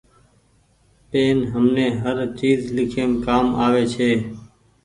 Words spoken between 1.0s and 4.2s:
پين همني هر چيز ليکيم ڪآم آوي ڇي۔